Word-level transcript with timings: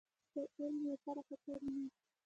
د 0.33 0.35
علم 0.57 0.75
لپاره 0.93 1.21
هڅه 1.27 1.49
اړین 1.55 1.77
ده 1.89 1.95